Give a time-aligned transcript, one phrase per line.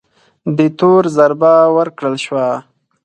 [0.57, 2.47] دې تور ضربه ورکړل شوه